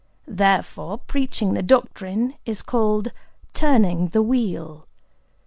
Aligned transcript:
Therefore 0.25 0.97
preaching 0.97 1.53
the 1.53 1.61
doctrine 1.61 2.33
is 2.43 2.63
called, 2.63 3.13
'turning 3.53 4.07
the 4.07 4.23
Wheel. 4.23 4.87